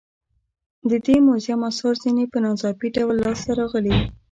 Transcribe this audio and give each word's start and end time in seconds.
د 0.89 0.91
دې 1.05 1.15
موزیم 1.27 1.61
اثار 1.69 1.95
ځینې 2.03 2.23
په 2.31 2.37
ناڅاپي 2.43 2.87
ډول 2.95 3.15
لاس 3.23 3.39
ته 3.45 3.51
راغلي. 3.59 3.95